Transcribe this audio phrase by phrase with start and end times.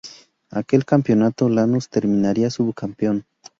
[0.49, 3.23] Aquel campeonato Lanús terminaría subcampeón.